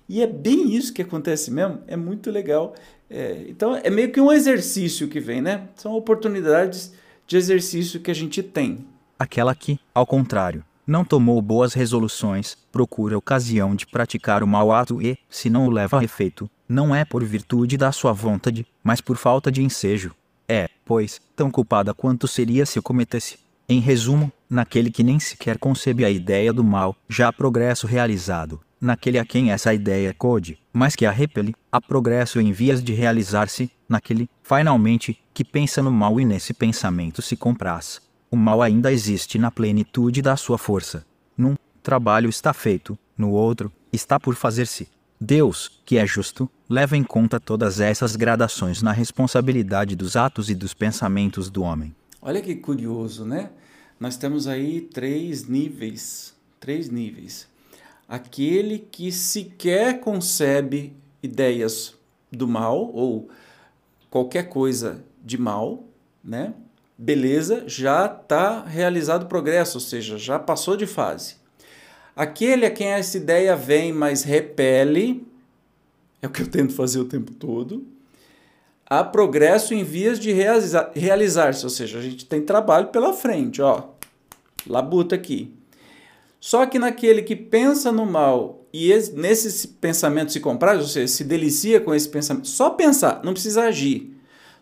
E 0.09 0.23
é 0.23 0.27
bem 0.27 0.75
isso 0.75 0.93
que 0.93 1.03
acontece 1.03 1.51
mesmo, 1.51 1.81
é 1.87 1.97
muito 1.97 2.31
legal. 2.31 2.75
É, 3.11 3.45
então 3.49 3.75
é 3.77 3.89
meio 3.89 4.11
que 4.11 4.21
um 4.21 4.33
exercício 4.33 5.09
que 5.09 5.21
vem, 5.21 5.41
né? 5.41 5.69
São 5.77 5.93
oportunidades 5.93 6.93
de 7.27 7.37
exercício 7.37 8.01
que 8.01 8.11
a 8.11 8.15
gente 8.15 8.43
tem. 8.43 8.87
Aquela 9.19 9.55
que, 9.55 9.79
ao 9.95 10.07
contrário, 10.07 10.65
não 10.89 11.05
tomou 11.05 11.41
boas 11.43 11.75
resoluções, 11.75 12.57
procura 12.73 13.19
ocasião 13.19 13.77
de 13.77 13.87
praticar 13.87 14.43
o 14.43 14.47
mau 14.47 14.73
ato 14.73 15.03
e, 15.03 15.19
se 15.29 15.51
não 15.51 15.67
o 15.67 15.71
leva 15.71 16.01
a 16.01 16.05
efeito, 16.05 16.51
não 16.67 16.95
é 16.95 17.05
por 17.05 17.23
virtude 17.23 17.77
da 17.77 17.93
sua 17.93 18.15
vontade, 18.15 18.67
mas 18.83 18.99
por 18.99 19.19
falta 19.19 19.53
de 19.53 19.63
ensejo. 19.63 20.15
É, 20.49 20.67
pois, 20.87 21.21
tão 21.37 21.51
culpada 21.51 21.93
quanto 21.93 22.27
seria 22.27 22.65
se 22.65 22.79
o 22.79 22.83
cometesse. 22.83 23.39
Em 23.69 23.81
resumo, 23.81 24.33
naquele 24.49 24.91
que 24.91 25.03
nem 25.03 25.21
sequer 25.21 25.59
concebe 25.59 26.07
a 26.07 26.11
ideia 26.11 26.55
do 26.55 26.65
mal, 26.65 26.97
já 27.07 27.29
há 27.29 27.33
progresso 27.35 27.87
realizado. 27.87 28.59
Naquele 28.81 29.19
a 29.19 29.27
quem 29.27 29.53
essa 29.53 29.75
ideia 29.75 30.15
code, 30.15 30.59
mas 30.73 30.97
que 30.97 31.05
a 31.05 31.11
repele, 31.11 31.55
há 31.71 31.83
progresso 31.83 32.41
em 32.41 32.51
vias 32.51 32.83
de 32.83 32.95
realizar-se. 32.95 33.71
Naquele, 33.87 34.31
finalmente, 34.43 35.19
que 35.35 35.45
pensa 35.45 35.83
no 35.83 35.91
mal 35.91 36.19
e 36.19 36.25
nesse 36.25 36.55
pensamento 36.55 37.21
se 37.21 37.37
compraz 37.37 38.08
o 38.31 38.37
mal 38.37 38.63
ainda 38.63 38.93
existe 38.93 39.39
na 39.39 39.51
plenitude 39.51 40.21
da 40.23 40.37
sua 40.37 40.59
força. 40.59 41.05
Num 41.37 41.55
trabalho 41.83 42.29
está 42.29 42.53
feito, 42.53 42.99
no 43.17 43.31
outro 43.31 43.73
está 43.93 44.21
por 44.21 44.35
fazer-se. 44.35 44.89
Deus, 45.21 45.81
que 45.85 45.99
é 45.99 46.07
justo, 46.07 46.49
leva 46.69 46.97
em 46.97 47.03
conta 47.03 47.41
todas 47.41 47.81
essas 47.81 48.15
gradações 48.15 48.83
na 48.83 48.93
responsabilidade 48.93 49.97
dos 49.97 50.15
atos 50.15 50.49
e 50.49 50.55
dos 50.55 50.75
pensamentos 50.75 51.51
do 51.51 51.63
homem. 51.63 51.95
Olha 52.21 52.41
que 52.41 52.55
curioso, 52.55 53.25
né? 53.25 53.51
Nós 53.99 54.17
temos 54.17 54.47
aí 54.47 54.81
três 54.81 55.49
níveis, 55.49 56.35
três 56.61 56.89
níveis. 56.89 57.49
Aquele 58.09 58.79
que 58.79 59.11
sequer 59.11 60.01
concebe 60.01 60.97
ideias 61.23 61.97
do 62.31 62.47
mal 62.47 62.91
ou 62.95 63.29
qualquer 64.09 64.49
coisa 64.49 65.05
de 65.25 65.37
mal, 65.37 65.85
né? 66.23 66.55
Beleza, 66.99 67.63
já 67.69 68.07
está 68.07 68.65
realizado 68.65 69.27
progresso, 69.27 69.77
ou 69.77 69.81
seja, 69.81 70.19
já 70.19 70.37
passou 70.37 70.77
de 70.77 70.85
fase. 70.85 71.37
Aquele 72.17 72.67
a 72.67 72.71
quem 72.71 72.89
essa 72.89 73.17
ideia 73.17 73.55
vem, 73.55 73.93
mas 73.93 74.25
repele, 74.25 75.25
é 76.21 76.27
o 76.27 76.31
que 76.31 76.43
eu 76.43 76.51
tento 76.51 76.75
fazer 76.75 76.99
o 76.99 77.05
tempo 77.05 77.33
todo, 77.33 77.87
há 78.85 79.05
progresso 79.05 79.73
em 79.73 79.85
vias 79.85 80.19
de 80.19 80.33
realizar-se, 80.97 81.63
ou 81.63 81.71
seja, 81.71 82.01
a 82.01 82.03
gente 82.03 82.27
tem 82.27 82.43
trabalho 82.43 82.89
pela 82.89 83.13
frente, 83.13 83.63
ó, 83.63 83.91
labuta 84.67 85.15
aqui. 85.15 85.55
Só 86.41 86.67
que 86.67 86.79
naquele 86.79 87.23
que 87.23 87.37
pensa 87.37 87.93
no 87.93 88.05
mal 88.05 88.67
e 88.73 88.93
nesse 89.15 89.69
pensamento 89.69 90.33
se 90.33 90.41
compraz, 90.41 90.81
ou 90.81 90.87
seja, 90.87 91.07
se 91.07 91.23
delicia 91.23 91.81
com 91.81 91.95
esse 91.95 92.09
pensamento, 92.09 92.49
só 92.49 92.71
pensar, 92.71 93.21
não 93.23 93.33
precisa 93.33 93.63
agir 93.63 94.18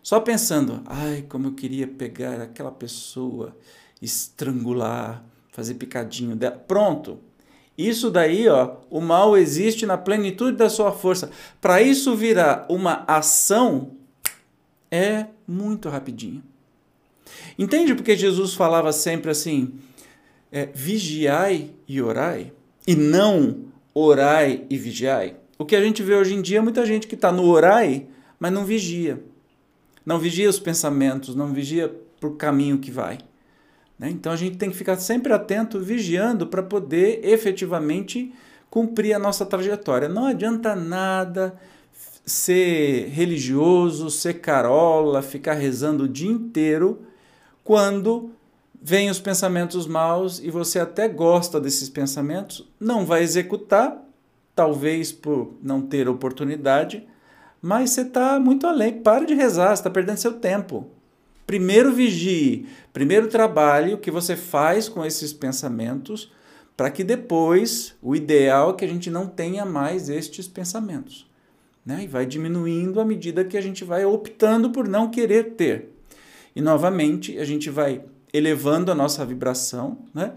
só 0.07 0.21
pensando, 0.21 0.81
ai, 0.85 1.25
como 1.27 1.47
eu 1.47 1.51
queria 1.51 1.85
pegar 1.85 2.39
aquela 2.39 2.71
pessoa, 2.71 3.53
estrangular, 4.01 5.21
fazer 5.51 5.73
picadinho 5.73 6.33
dela. 6.33 6.55
Pronto. 6.55 7.19
Isso 7.77 8.09
daí, 8.09 8.47
ó, 8.47 8.77
o 8.89 9.01
mal 9.01 9.37
existe 9.37 9.85
na 9.85 9.97
plenitude 9.97 10.55
da 10.55 10.69
sua 10.69 10.93
força. 10.93 11.29
Para 11.59 11.81
isso 11.81 12.15
virar 12.15 12.65
uma 12.69 13.03
ação 13.05 13.97
é 14.89 15.25
muito 15.45 15.89
rapidinho. 15.89 16.41
Entende 17.59 17.93
porque 17.93 18.15
Jesus 18.15 18.53
falava 18.53 18.93
sempre 18.93 19.29
assim: 19.29 19.73
é, 20.49 20.67
vigiai 20.67 21.71
e 21.85 22.01
orai, 22.01 22.53
e 22.87 22.95
não 22.95 23.65
orai 23.93 24.65
e 24.69 24.77
vigiai? 24.77 25.35
O 25.59 25.65
que 25.65 25.75
a 25.75 25.81
gente 25.81 26.01
vê 26.01 26.15
hoje 26.15 26.33
em 26.33 26.41
dia 26.41 26.59
é 26.59 26.61
muita 26.61 26.85
gente 26.85 27.07
que 27.07 27.15
está 27.15 27.29
no 27.29 27.43
orai, 27.43 28.07
mas 28.39 28.53
não 28.53 28.63
vigia 28.63 29.21
não 30.07 30.17
vigia 30.17 30.49
os 30.49 30.57
pensamentos, 30.57 31.35
não 31.35 31.51
vigia 31.51 31.93
por 32.21 32.37
caminho 32.37 32.77
que 32.77 32.89
vai. 32.89 33.17
Né? 33.99 34.09
Então 34.09 34.31
a 34.31 34.37
gente 34.37 34.55
tem 34.55 34.69
que 34.71 34.77
ficar 34.77 34.95
sempre 34.95 35.33
atento, 35.33 35.81
vigiando, 35.81 36.47
para 36.47 36.63
poder 36.63 37.19
efetivamente 37.25 38.33
cumprir 38.69 39.11
a 39.11 39.19
nossa 39.19 39.45
trajetória. 39.45 40.07
Não 40.07 40.25
adianta 40.25 40.73
nada 40.77 41.59
ser 42.25 43.09
religioso, 43.09 44.09
ser 44.09 44.35
carola, 44.35 45.21
ficar 45.21 45.55
rezando 45.55 46.05
o 46.05 46.07
dia 46.07 46.31
inteiro, 46.31 47.01
quando 47.61 48.31
vêm 48.81 49.09
os 49.09 49.19
pensamentos 49.19 49.85
maus 49.85 50.39
e 50.39 50.49
você 50.49 50.79
até 50.79 51.09
gosta 51.09 51.59
desses 51.59 51.89
pensamentos, 51.89 52.65
não 52.79 53.05
vai 53.05 53.23
executar, 53.23 54.01
talvez 54.55 55.11
por 55.11 55.53
não 55.61 55.81
ter 55.81 56.07
oportunidade, 56.07 57.05
mas 57.61 57.91
você 57.91 58.01
está 58.01 58.39
muito 58.39 58.67
além. 58.67 59.01
Para 59.01 59.25
de 59.25 59.33
rezar, 59.33 59.69
você 59.69 59.81
está 59.81 59.89
perdendo 59.89 60.17
seu 60.17 60.33
tempo. 60.33 60.87
Primeiro 61.45 61.93
vigie, 61.93 62.67
primeiro 62.91 63.27
trabalhe 63.27 63.93
o 63.93 63.97
que 63.97 64.11
você 64.11 64.35
faz 64.35 64.89
com 64.89 65.05
esses 65.05 65.31
pensamentos, 65.31 66.31
para 66.75 66.91
que 66.91 67.03
depois 67.03 67.95
o 68.01 68.15
ideal 68.15 68.71
é 68.71 68.73
que 68.73 68.85
a 68.85 68.87
gente 68.87 69.09
não 69.09 69.27
tenha 69.27 69.65
mais 69.65 70.09
estes 70.09 70.47
pensamentos. 70.47 71.25
Né? 71.85 72.03
E 72.03 72.07
vai 72.07 72.25
diminuindo 72.25 72.99
à 72.99 73.05
medida 73.05 73.45
que 73.45 73.57
a 73.57 73.61
gente 73.61 73.85
vai 73.85 74.03
optando 74.03 74.71
por 74.71 74.87
não 74.87 75.09
querer 75.09 75.55
ter. 75.55 75.89
E 76.53 76.61
novamente 76.61 77.39
a 77.39 77.45
gente 77.45 77.69
vai 77.69 78.03
elevando 78.33 78.91
a 78.91 78.95
nossa 78.95 79.25
vibração, 79.25 79.99
né? 80.13 80.33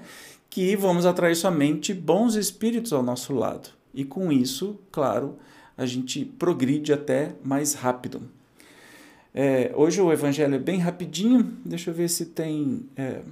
que 0.48 0.76
vamos 0.76 1.04
atrair 1.04 1.34
somente 1.34 1.92
bons 1.92 2.36
espíritos 2.36 2.92
ao 2.92 3.02
nosso 3.02 3.34
lado. 3.34 3.70
E 3.92 4.04
com 4.04 4.30
isso, 4.30 4.78
claro, 4.92 5.38
a 5.80 5.86
gente 5.86 6.26
progride 6.26 6.92
até 6.92 7.32
mais 7.42 7.72
rápido. 7.72 8.20
É, 9.34 9.72
hoje 9.74 9.98
o 9.98 10.12
evangelho 10.12 10.54
é 10.54 10.58
bem 10.58 10.78
rapidinho, 10.78 11.56
deixa 11.64 11.88
eu 11.88 11.94
ver 11.94 12.10
se 12.10 12.26
tem. 12.26 12.84
É, 12.94 13.22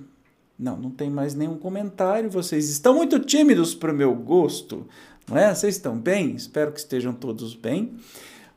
não, 0.58 0.74
não 0.78 0.90
tem 0.90 1.10
mais 1.10 1.34
nenhum 1.34 1.58
comentário. 1.58 2.30
Vocês 2.30 2.70
estão 2.70 2.94
muito 2.94 3.20
tímidos 3.20 3.74
para 3.74 3.92
o 3.92 3.94
meu 3.94 4.14
gosto, 4.14 4.86
não 5.28 5.36
é? 5.36 5.54
Vocês 5.54 5.76
estão 5.76 5.98
bem? 5.98 6.34
Espero 6.34 6.72
que 6.72 6.80
estejam 6.80 7.12
todos 7.12 7.54
bem. 7.54 7.92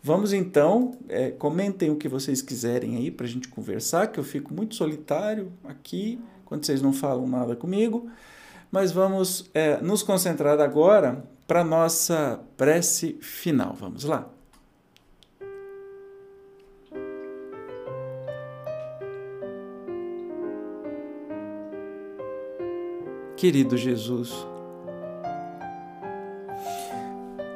Vamos 0.01 0.31
então, 0.31 0.97
é, 1.09 1.29
comentem 1.29 1.91
o 1.91 1.97
que 1.97 2.07
vocês 2.07 2.41
quiserem 2.41 2.95
aí 2.95 3.11
para 3.11 3.25
a 3.25 3.29
gente 3.29 3.49
conversar, 3.49 4.07
que 4.07 4.21
eu 4.21 4.23
fico 4.23 4.53
muito 4.53 4.73
solitário 4.73 5.51
aqui 5.65 6.17
quando 6.45 6.65
vocês 6.65 6.81
não 6.81 6.93
falam 6.93 7.27
nada 7.27 7.57
comigo. 7.57 8.09
Mas 8.71 8.93
vamos 8.93 9.49
é, 9.53 9.81
nos 9.81 10.01
concentrar 10.01 10.61
agora 10.61 11.21
para 11.51 11.65
nossa 11.65 12.39
prece 12.55 13.17
final. 13.19 13.73
Vamos 13.73 14.05
lá. 14.05 14.25
Querido 23.35 23.75
Jesus, 23.75 24.33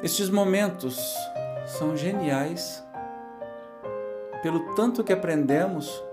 estes 0.02 0.28
momentos 0.28 1.16
são 1.64 1.96
geniais 1.96 2.84
pelo 4.42 4.74
tanto 4.74 5.02
que 5.02 5.10
aprendemos 5.14 6.04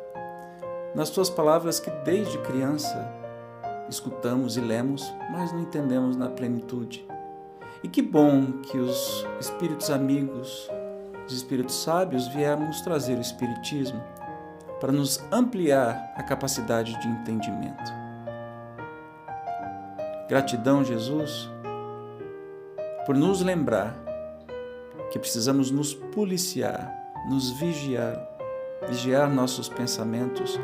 nas 0.96 1.10
tuas 1.10 1.30
palavras 1.30 1.82
que 1.82 1.90
desde 2.06 2.38
criança 2.38 3.14
escutamos 3.90 4.56
e 4.56 4.62
lemos, 4.62 5.14
mas 5.30 5.52
não 5.52 5.60
entendemos 5.60 6.16
na 6.16 6.30
plenitude. 6.30 7.06
E 7.84 7.90
que 7.90 8.02
bom 8.02 8.62
que 8.62 8.78
os 8.78 9.28
espíritos 9.42 9.90
amigos, 9.92 10.70
os 11.28 11.34
espíritos 11.34 11.76
sábios 11.84 12.28
vieram 12.30 12.66
nos 12.66 12.80
trazer 12.80 13.18
o 13.18 13.22
Espiritismo 13.22 14.02
para 14.80 14.92
nos 14.92 15.22
ampliar 15.32 16.14
a 16.16 16.24
capacidade 16.24 16.98
de 17.02 17.08
entendimento. 17.08 17.92
Gratidão, 20.30 20.84
Jesus, 20.84 21.50
por 23.06 23.16
nos 23.16 23.42
lembrar 23.42 23.94
que 25.12 25.20
precisamos 25.20 25.70
nos 25.70 25.94
policiar, 25.94 26.92
nos 27.30 27.52
vigiar, 27.52 28.18
vigiar 28.88 29.30
nossos 29.30 29.68
pensamentos, 29.68 30.58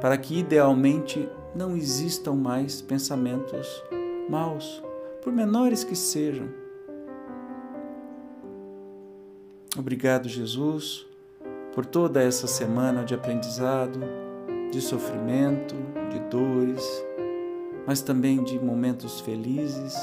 para 0.00 0.16
que 0.16 0.38
idealmente 0.38 1.28
não 1.54 1.76
existam 1.76 2.34
mais 2.34 2.80
pensamentos 2.80 3.82
maus, 4.28 4.82
por 5.22 5.32
menores 5.32 5.84
que 5.84 5.96
sejam. 5.96 6.48
Obrigado, 9.78 10.28
Jesus, 10.28 11.06
por 11.74 11.86
toda 11.86 12.22
essa 12.22 12.46
semana 12.46 13.04
de 13.04 13.14
aprendizado, 13.14 14.00
de 14.70 14.80
sofrimento, 14.82 15.74
de 16.10 16.18
dores 16.28 16.82
mas 17.86 18.00
também 18.00 18.42
de 18.42 18.58
momentos 18.58 19.20
felizes. 19.20 19.94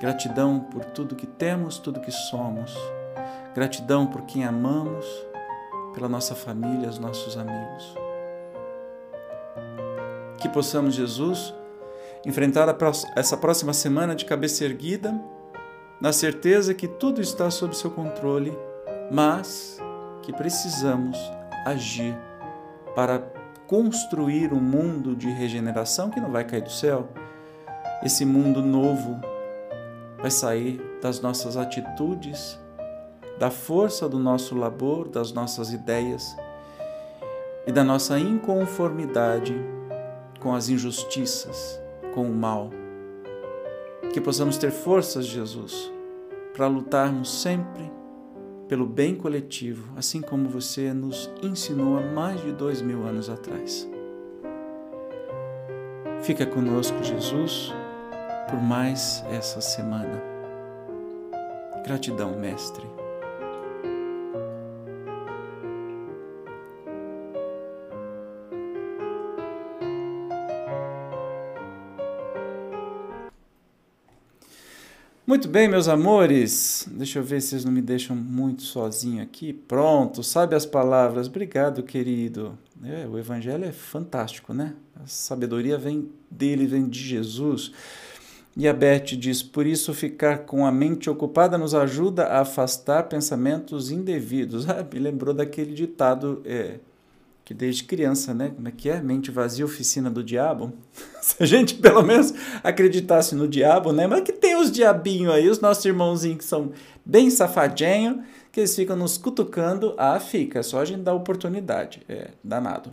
Gratidão 0.00 0.60
por 0.60 0.84
tudo 0.84 1.16
que 1.16 1.26
temos, 1.26 1.78
tudo 1.78 2.00
que 2.00 2.12
somos. 2.12 2.76
Gratidão 3.54 4.06
por 4.06 4.22
quem 4.22 4.44
amamos, 4.44 5.04
pela 5.92 6.08
nossa 6.08 6.34
família, 6.34 6.88
os 6.88 6.98
nossos 6.98 7.36
amigos. 7.36 7.94
Que 10.40 10.48
possamos, 10.48 10.94
Jesus, 10.94 11.52
enfrentar 12.24 12.74
essa 13.16 13.36
próxima 13.36 13.72
semana 13.72 14.14
de 14.14 14.24
cabeça 14.24 14.64
erguida, 14.64 15.18
na 16.00 16.12
certeza 16.12 16.74
que 16.74 16.86
tudo 16.86 17.20
está 17.20 17.50
sob 17.50 17.76
seu 17.76 17.90
controle, 17.90 18.56
mas 19.10 19.78
que 20.22 20.32
precisamos 20.32 21.18
agir 21.64 22.16
para 22.94 23.18
construir 23.66 24.52
um 24.52 24.60
mundo 24.60 25.14
de 25.14 25.28
regeneração 25.28 26.10
que 26.10 26.20
não 26.20 26.30
vai 26.30 26.44
cair 26.44 26.62
do 26.62 26.70
céu. 26.70 27.08
Esse 28.02 28.24
mundo 28.24 28.62
novo 28.62 29.20
vai 30.18 30.30
sair 30.30 30.80
das 31.02 31.20
nossas 31.20 31.56
atitudes, 31.56 32.58
da 33.38 33.50
força 33.50 34.08
do 34.08 34.18
nosso 34.18 34.56
labor, 34.56 35.08
das 35.08 35.32
nossas 35.32 35.72
ideias 35.72 36.36
e 37.66 37.72
da 37.72 37.84
nossa 37.84 38.18
inconformidade 38.18 39.54
com 40.40 40.54
as 40.54 40.68
injustiças, 40.68 41.80
com 42.18 42.24
o 42.24 42.34
mal. 42.34 42.70
Que 44.12 44.20
possamos 44.20 44.58
ter 44.58 44.72
forças, 44.72 45.24
Jesus, 45.24 45.92
para 46.52 46.66
lutarmos 46.66 47.42
sempre 47.42 47.88
pelo 48.66 48.84
bem 48.86 49.14
coletivo, 49.14 49.92
assim 49.96 50.20
como 50.20 50.48
você 50.48 50.92
nos 50.92 51.30
ensinou 51.40 51.96
há 51.96 52.00
mais 52.00 52.42
de 52.42 52.50
dois 52.50 52.82
mil 52.82 53.06
anos 53.06 53.30
atrás. 53.30 53.88
Fica 56.22 56.44
conosco, 56.44 57.04
Jesus, 57.04 57.72
por 58.50 58.60
mais 58.60 59.24
essa 59.30 59.60
semana. 59.60 60.20
Gratidão, 61.84 62.36
Mestre. 62.36 62.84
Muito 75.28 75.46
bem, 75.46 75.68
meus 75.68 75.88
amores. 75.88 76.88
Deixa 76.90 77.18
eu 77.18 77.22
ver 77.22 77.42
se 77.42 77.48
vocês 77.48 77.62
não 77.62 77.70
me 77.70 77.82
deixam 77.82 78.16
muito 78.16 78.62
sozinho 78.62 79.22
aqui. 79.22 79.52
Pronto, 79.52 80.22
sabe 80.22 80.56
as 80.56 80.64
palavras. 80.64 81.26
Obrigado, 81.26 81.82
querido. 81.82 82.58
É, 82.82 83.06
o 83.06 83.18
evangelho 83.18 83.66
é 83.66 83.70
fantástico, 83.70 84.54
né? 84.54 84.72
A 84.96 85.06
sabedoria 85.06 85.76
vem 85.76 86.08
dele, 86.30 86.66
vem 86.66 86.88
de 86.88 87.00
Jesus. 87.00 87.72
E 88.56 88.66
a 88.66 88.72
Beth 88.72 89.18
diz: 89.18 89.42
Por 89.42 89.66
isso, 89.66 89.92
ficar 89.92 90.46
com 90.46 90.64
a 90.64 90.72
mente 90.72 91.10
ocupada 91.10 91.58
nos 91.58 91.74
ajuda 91.74 92.24
a 92.24 92.40
afastar 92.40 93.02
pensamentos 93.02 93.90
indevidos. 93.90 94.64
Ah, 94.70 94.82
me 94.82 94.98
lembrou 94.98 95.34
daquele 95.34 95.74
ditado 95.74 96.40
é, 96.46 96.78
que 97.48 97.54
desde 97.54 97.84
criança, 97.84 98.34
né? 98.34 98.52
Como 98.54 98.68
é 98.68 98.70
que 98.70 98.90
é? 98.90 99.00
Mente 99.00 99.30
vazia, 99.30 99.64
oficina 99.64 100.10
do 100.10 100.22
diabo. 100.22 100.70
Se 101.22 101.42
a 101.42 101.46
gente 101.46 101.76
pelo 101.76 102.02
menos 102.02 102.32
acreditasse 102.62 103.34
no 103.34 103.48
diabo, 103.48 103.90
né? 103.90 104.06
Mas 104.06 104.20
que 104.20 104.32
tem 104.32 104.47
os 104.60 104.70
diabinhos 104.70 105.32
aí, 105.32 105.48
os 105.48 105.60
nossos 105.60 105.84
irmãozinhos 105.84 106.38
que 106.38 106.44
são 106.44 106.72
bem 107.04 107.30
safadinhos, 107.30 108.24
que 108.50 108.60
eles 108.60 108.74
ficam 108.74 108.96
nos 108.96 109.16
cutucando. 109.16 109.94
Ah, 109.96 110.18
fica, 110.20 110.62
só 110.62 110.80
a 110.80 110.84
gente 110.84 111.02
dá 111.02 111.12
oportunidade. 111.14 112.02
É, 112.08 112.30
danado. 112.42 112.92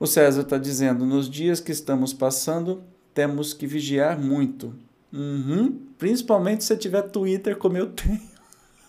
O 0.00 0.06
César 0.06 0.42
está 0.42 0.58
dizendo: 0.58 1.04
nos 1.04 1.28
dias 1.28 1.60
que 1.60 1.72
estamos 1.72 2.12
passando, 2.12 2.82
temos 3.12 3.52
que 3.52 3.66
vigiar 3.66 4.18
muito. 4.18 4.74
Uhum, 5.12 5.78
principalmente 5.98 6.64
se 6.64 6.76
tiver 6.76 7.02
Twitter 7.02 7.56
como 7.56 7.76
eu 7.76 7.88
tenho. 7.88 8.20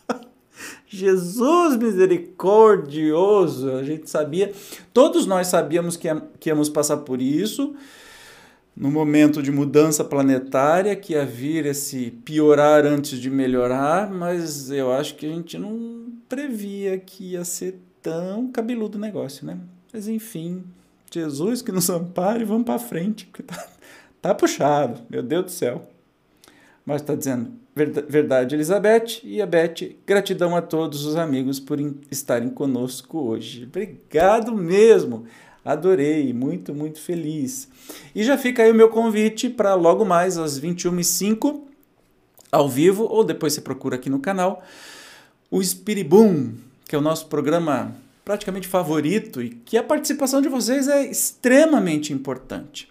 Jesus 0.87 1.77
misericordioso, 1.77 3.71
a 3.71 3.83
gente 3.83 4.09
sabia, 4.09 4.51
todos 4.93 5.25
nós 5.25 5.47
sabíamos 5.47 5.95
que, 5.95 6.07
que 6.39 6.49
íamos 6.49 6.69
passar 6.69 6.97
por 6.97 7.21
isso, 7.21 7.75
no 8.79 8.89
momento 8.89 9.43
de 9.43 9.51
mudança 9.51 10.05
planetária, 10.05 10.95
que 10.95 11.11
ia 11.11 11.25
vir 11.25 11.65
esse 11.65 12.11
piorar 12.23 12.85
antes 12.85 13.19
de 13.19 13.29
melhorar, 13.29 14.09
mas 14.09 14.71
eu 14.71 14.89
acho 14.93 15.15
que 15.15 15.25
a 15.25 15.29
gente 15.29 15.57
não 15.57 16.13
previa 16.29 16.97
que 16.97 17.33
ia 17.33 17.43
ser 17.43 17.77
tão 18.01 18.49
cabeludo 18.49 18.97
o 18.97 19.01
negócio, 19.01 19.45
né? 19.45 19.59
Mas 19.91 20.07
enfim, 20.07 20.63
Jesus 21.13 21.61
que 21.61 21.73
nos 21.73 21.89
ampare, 21.89 22.45
vamos 22.45 22.63
para 22.63 22.79
frente, 22.79 23.25
porque 23.25 23.43
tá, 23.43 23.67
tá 24.21 24.33
puxado, 24.33 25.01
meu 25.09 25.21
Deus 25.21 25.43
do 25.43 25.51
céu. 25.51 25.85
Mas 26.85 27.01
está 27.01 27.13
dizendo, 27.13 27.51
Verdade, 27.75 28.55
Elizabeth 28.55 29.21
e 29.23 29.41
a 29.41 29.45
Beth, 29.45 29.95
gratidão 30.05 30.53
a 30.53 30.61
todos 30.61 31.05
os 31.05 31.15
amigos 31.15 31.59
por 31.59 31.79
estarem 32.11 32.49
conosco 32.49 33.19
hoje. 33.19 33.63
Obrigado 33.63 34.53
mesmo, 34.53 35.25
adorei, 35.63 36.33
muito, 36.33 36.73
muito 36.73 36.99
feliz. 36.99 37.67
E 38.13 38.23
já 38.23 38.37
fica 38.37 38.63
aí 38.63 38.71
o 38.71 38.75
meu 38.75 38.89
convite 38.89 39.49
para 39.49 39.73
logo 39.75 40.05
mais 40.05 40.37
às 40.37 40.59
21h05, 40.59 41.61
ao 42.51 42.67
vivo, 42.67 43.03
ou 43.03 43.23
depois 43.23 43.53
você 43.53 43.61
procura 43.61 43.95
aqui 43.95 44.09
no 44.09 44.19
canal, 44.19 44.63
o 45.51 45.63
Spiribum, 45.63 46.53
que 46.87 46.95
é 46.95 46.97
o 46.97 47.01
nosso 47.01 47.27
programa 47.27 47.95
praticamente 48.25 48.67
favorito 48.67 49.41
e 49.41 49.49
que 49.49 49.77
a 49.77 49.83
participação 49.83 50.41
de 50.41 50.49
vocês 50.49 50.87
é 50.87 51.03
extremamente 51.03 52.13
importante. 52.13 52.87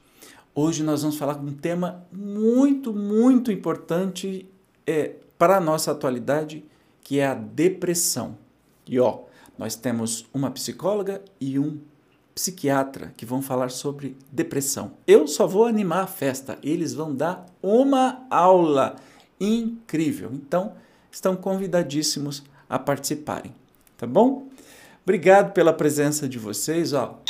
Hoje 0.54 0.82
nós 0.82 1.02
vamos 1.02 1.16
falar 1.16 1.34
de 1.34 1.46
um 1.46 1.54
tema 1.54 2.04
muito, 2.10 2.92
muito 2.92 3.52
importante 3.52 4.48
é, 4.84 5.12
para 5.38 5.56
a 5.56 5.60
nossa 5.60 5.92
atualidade, 5.92 6.64
que 7.02 7.20
é 7.20 7.26
a 7.26 7.34
depressão. 7.34 8.36
E 8.84 8.98
ó, 8.98 9.20
nós 9.56 9.76
temos 9.76 10.26
uma 10.34 10.50
psicóloga 10.50 11.22
e 11.40 11.58
um 11.58 11.78
psiquiatra 12.38 13.12
que 13.16 13.26
vão 13.26 13.42
falar 13.42 13.68
sobre 13.68 14.16
depressão. 14.30 14.92
Eu 15.04 15.26
só 15.26 15.44
vou 15.44 15.66
animar 15.66 16.04
a 16.04 16.06
festa, 16.06 16.56
eles 16.62 16.94
vão 16.94 17.12
dar 17.12 17.44
uma 17.60 18.24
aula 18.30 18.94
incrível. 19.40 20.30
Então, 20.32 20.74
estão 21.10 21.34
convidadíssimos 21.34 22.44
a 22.70 22.78
participarem, 22.78 23.52
tá 23.96 24.06
bom? 24.06 24.46
Obrigado 25.02 25.52
pela 25.52 25.72
presença 25.72 26.28
de 26.28 26.38
vocês, 26.38 26.92
ó. 26.92 27.20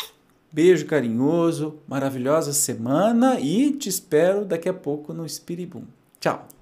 Beijo 0.53 0.85
carinhoso, 0.85 1.79
maravilhosa 1.89 2.53
semana 2.53 3.41
e 3.41 3.73
te 3.73 3.89
espero 3.89 4.45
daqui 4.45 4.69
a 4.69 4.75
pouco 4.75 5.15
no 5.15 5.25
Espiribum. 5.25 5.85
Tchau. 6.21 6.58